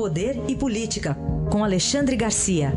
[0.00, 1.14] Poder e Política,
[1.52, 2.72] com Alexandre Garcia.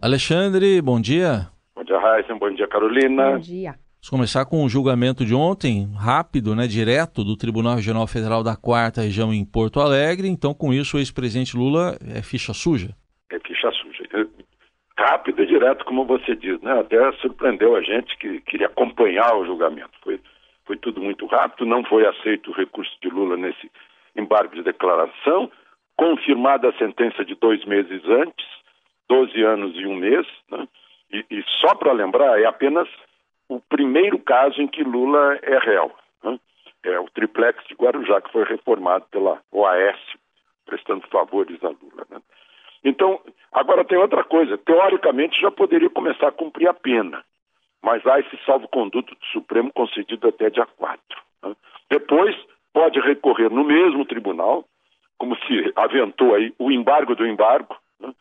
[0.00, 1.50] Alexandre, bom dia.
[1.76, 2.34] Bom dia, Raíssa.
[2.34, 3.32] Bom dia, Carolina.
[3.32, 3.72] Bom dia.
[3.72, 8.56] Vamos começar com o julgamento de ontem, rápido, né, direto do Tribunal Regional Federal da
[8.56, 10.26] Quarta Região em Porto Alegre.
[10.28, 12.96] Então, com isso, o ex-presidente Lula é ficha suja?
[15.14, 16.80] Rápido e direto, como você diz, né?
[16.80, 19.92] Até surpreendeu a gente que queria acompanhar o julgamento.
[20.02, 20.20] Foi,
[20.66, 23.70] foi tudo muito rápido, não foi aceito o recurso de Lula nesse
[24.16, 25.52] embargo de declaração,
[25.96, 28.44] confirmada a sentença de dois meses antes,
[29.08, 30.66] 12 anos e um mês, né?
[31.12, 32.88] e, e só para lembrar, é apenas
[33.48, 35.92] o primeiro caso em que Lula é réu.
[36.24, 36.40] Né?
[36.82, 40.00] É o triplex de Guarujá, que foi reformado pela OAS,
[40.66, 42.04] prestando favores a Lula.
[42.10, 42.20] Né?
[42.82, 43.20] Então,
[43.54, 44.58] agora tem outra coisa.
[44.58, 47.24] Teoricamente já poderia começar a cumprir a pena,
[47.82, 51.00] mas há esse salvo-conduto do Supremo concedido até dia 4.
[51.44, 51.54] Né?
[51.88, 52.36] Depois
[52.72, 54.64] pode recorrer no mesmo tribunal,
[55.16, 58.12] como se aventou aí o embargo do embargo, né?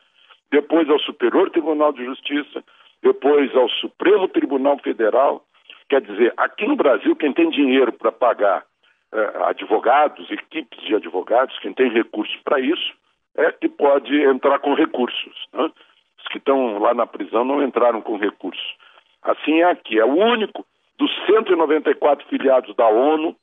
[0.51, 2.63] depois ao Superior Tribunal de Justiça,
[3.01, 5.43] depois ao Supremo Tribunal Federal.
[5.89, 8.63] Quer dizer, aqui no Brasil, quem tem dinheiro para pagar
[9.11, 12.93] eh, advogados, equipes de advogados, quem tem recursos para isso,
[13.35, 15.47] é que pode entrar com recursos.
[15.53, 15.71] Né?
[16.19, 18.75] Os que estão lá na prisão não entraram com recursos.
[19.21, 20.65] Assim é aqui, é o único
[20.97, 23.35] dos 194 filiados da ONU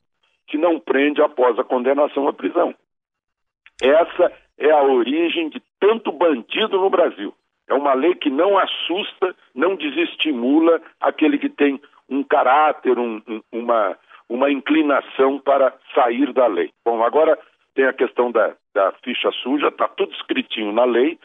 [0.47, 2.73] que não prende após a condenação à prisão.
[3.81, 7.33] Essa é a origem de tanto bandido no Brasil.
[7.67, 13.41] É uma lei que não assusta, não desestimula aquele que tem um caráter, um, um,
[13.51, 13.97] uma,
[14.27, 16.71] uma inclinação para sair da lei.
[16.83, 17.39] Bom, agora
[17.75, 21.17] tem a questão da, da ficha suja, está tudo escritinho na lei,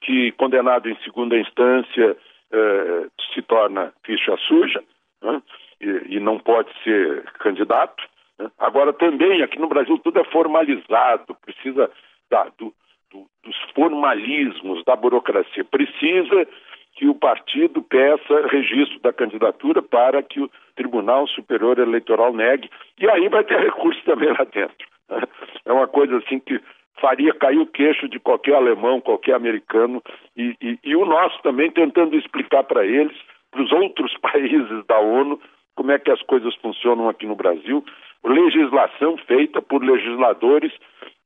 [0.00, 2.16] que condenado em segunda instância
[2.52, 4.82] eh, se torna ficha suja
[5.22, 5.42] né?
[5.80, 8.02] e, e, não pode ser candidato.
[8.38, 8.50] Né?
[8.58, 11.90] Agora também, aqui no Brasil, tudo é formalizado, precisa
[12.30, 12.72] da, do,
[13.10, 15.64] do, dos formalismos da burocracia.
[15.64, 16.46] Precisa
[16.94, 23.08] que o partido peça registro da candidatura para que o Tribunal Superior Eleitoral negue, e
[23.08, 24.89] aí vai ter recurso também lá dentro.
[25.66, 26.60] É uma coisa assim que
[27.00, 30.02] faria cair o queixo de qualquer alemão, qualquer americano,
[30.36, 33.16] e, e, e o nosso também tentando explicar para eles,
[33.50, 35.40] para os outros países da ONU,
[35.76, 37.84] como é que as coisas funcionam aqui no Brasil.
[38.24, 40.72] Legislação feita por legisladores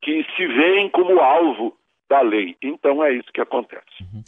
[0.02, 1.76] que se veem como alvo
[2.08, 2.56] da lei.
[2.62, 3.82] Então é isso que acontece.
[4.00, 4.22] Uhum.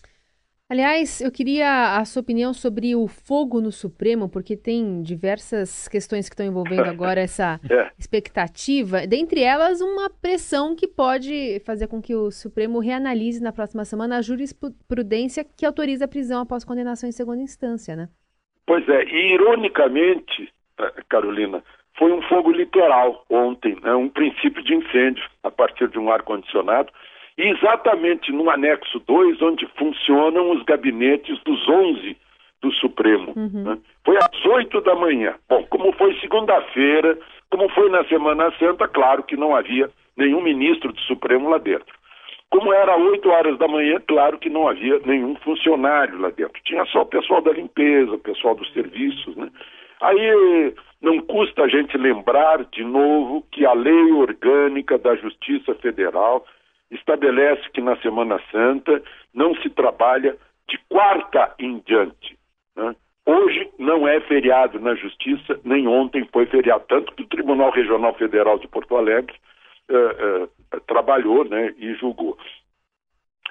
[0.69, 6.29] Aliás, eu queria a sua opinião sobre o fogo no Supremo, porque tem diversas questões
[6.29, 7.89] que estão envolvendo agora essa é.
[7.97, 13.85] expectativa, dentre elas uma pressão que pode fazer com que o Supremo reanalise na próxima
[13.85, 18.09] semana a jurisprudência que autoriza a prisão após condenação em segunda instância, né?
[18.67, 21.63] Pois é, e ironicamente, eh, Carolina,
[21.97, 23.95] foi um fogo literal ontem, né?
[23.95, 26.93] um princípio de incêndio a partir de um ar-condicionado,
[27.39, 32.17] e exatamente no anexo 2, onde funcionam os gabinetes dos 11
[32.63, 33.33] do Supremo.
[33.37, 33.63] Uhum.
[33.65, 33.79] Né?
[34.05, 35.35] Foi às 8 da manhã.
[35.49, 37.19] Bom, como foi segunda-feira,
[37.51, 41.95] como foi na Semana Santa, claro que não havia nenhum ministro do Supremo lá dentro.
[42.51, 46.61] Como era 8 horas da manhã, claro que não havia nenhum funcionário lá dentro.
[46.65, 49.51] Tinha só o pessoal da limpeza, o pessoal dos serviços, né?
[50.01, 56.47] Aí não custa a gente lembrar de novo que a lei orgânica da Justiça Federal
[56.91, 59.03] estabelece que na Semana Santa
[59.35, 60.37] não se trabalha
[60.69, 62.39] de quarta em diante.
[62.75, 62.95] Né?
[63.25, 68.15] Hoje não é feriado na Justiça, nem ontem foi feriado, tanto que o Tribunal Regional
[68.15, 69.35] Federal de Porto Alegre
[69.91, 72.39] uh, uh, trabalhou né, e julgou.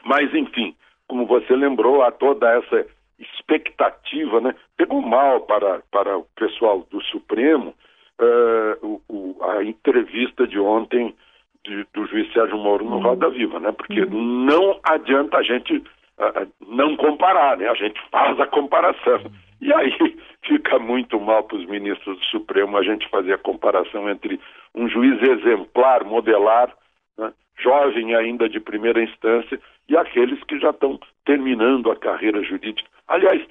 [0.03, 0.75] Mas, enfim,
[1.07, 2.85] como você lembrou, há toda essa
[3.19, 4.56] expectativa, né?
[4.78, 7.73] Pegou mal para, para o pessoal do Supremo
[8.19, 11.16] uh, o, o, a entrevista de ontem
[11.65, 13.01] de, do juiz Sérgio Moro no uhum.
[13.01, 13.71] Roda Viva, né?
[13.71, 14.45] Porque uhum.
[14.45, 17.67] não adianta a gente uh, não comparar, né?
[17.67, 19.21] A gente faz a comparação.
[19.61, 19.91] E aí
[20.45, 24.40] fica muito mal para os ministros do Supremo a gente fazer a comparação entre
[24.73, 26.72] um juiz exemplar, modelar,
[27.17, 27.34] né?
[27.57, 32.90] jovem ainda de primeira instância, e aqueles que já estão terminando a carreira jurídica.
[33.07, 33.41] Aliás,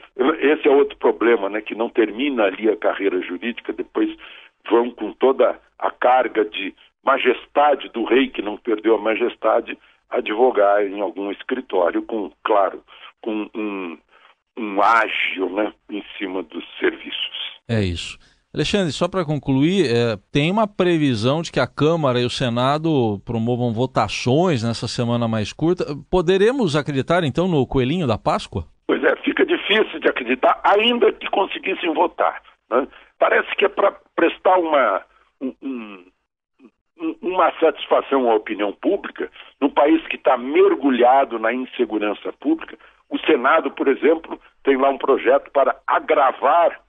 [0.41, 4.11] esse é outro problema, né, que não termina ali a carreira jurídica, depois
[4.69, 6.75] vão com toda a carga de
[7.05, 9.79] majestade do rei que não perdeu a majestade
[10.11, 12.83] advogar em algum escritório com, claro,
[13.21, 13.99] com um,
[14.56, 17.61] um ágil, né, em cima dos serviços.
[17.69, 18.19] É isso.
[18.55, 23.21] Alexandre, só para concluir, é, tem uma previsão de que a Câmara e o Senado
[23.25, 25.85] promovam votações nessa semana mais curta.
[26.09, 28.65] Poderemos acreditar, então, no coelhinho da Páscoa?
[28.87, 32.41] Pois é, fica difícil de acreditar, ainda que conseguissem votar.
[32.71, 32.87] Né?
[33.19, 35.03] parece que é para prestar uma,
[35.41, 36.04] um, um,
[37.23, 39.31] uma satisfação à opinião pública,
[39.61, 42.77] num país que está mergulhado na insegurança pública.
[43.11, 46.81] O Senado, por exemplo, tem lá um projeto para agravar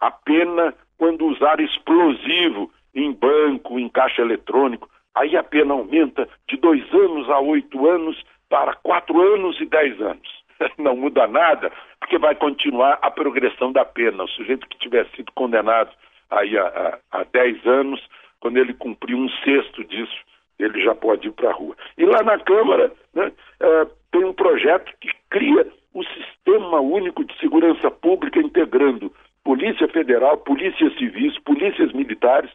[0.00, 4.88] a pena quando usar explosivo em banco, em caixa eletrônico.
[5.14, 10.00] Aí a pena aumenta de dois anos a oito anos para quatro anos e dez
[10.00, 10.44] anos.
[10.78, 11.70] Não muda nada,
[12.00, 14.24] porque vai continuar a progressão da pena.
[14.24, 15.90] O sujeito que tiver sido condenado
[16.30, 16.98] aí a,
[17.32, 18.00] dez anos,
[18.46, 20.16] quando ele cumprir um sexto disso,
[20.56, 21.76] ele já pode ir para a rua.
[21.98, 27.36] E lá na Câmara né, é, tem um projeto que cria o Sistema Único de
[27.40, 29.12] Segurança Pública integrando
[29.42, 32.48] Polícia Federal, Polícias Civis, Polícias Militares,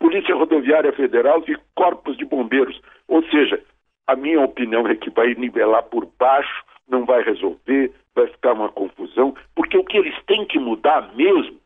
[0.00, 2.80] Polícia Rodoviária Federal e Corpos de Bombeiros.
[3.06, 3.62] Ou seja,
[4.08, 8.70] a minha opinião é que vai nivelar por baixo, não vai resolver, vai ficar uma
[8.70, 11.60] confusão, porque o que eles têm que mudar mesmo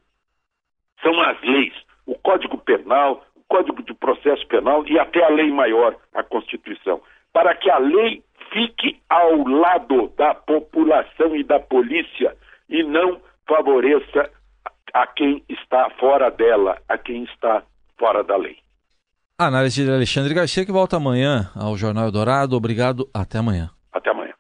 [1.03, 1.73] são as leis,
[2.07, 7.03] o Código Penal, Código de Processo Penal e até a lei maior, a Constituição,
[7.35, 12.35] para que a lei fique ao lado da população e da polícia
[12.71, 14.31] e não favoreça
[14.95, 17.63] a quem está fora dela, a quem está
[17.99, 18.57] fora da lei.
[19.39, 22.57] Análise de Alexandre Garcia, que volta amanhã ao Jornal Dourado.
[22.57, 23.69] Obrigado, até amanhã.
[23.93, 24.32] Até amanhã.